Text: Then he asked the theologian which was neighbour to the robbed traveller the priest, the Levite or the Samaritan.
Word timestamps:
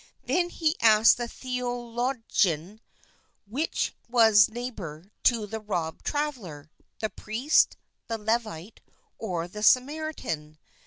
Then 0.25 0.49
he 0.49 0.79
asked 0.79 1.17
the 1.17 1.27
theologian 1.27 2.79
which 3.45 3.93
was 4.09 4.49
neighbour 4.49 5.11
to 5.25 5.45
the 5.45 5.59
robbed 5.59 6.03
traveller 6.07 6.71
the 7.01 7.11
priest, 7.11 7.77
the 8.07 8.17
Levite 8.17 8.81
or 9.19 9.47
the 9.47 9.61
Samaritan. 9.61 10.57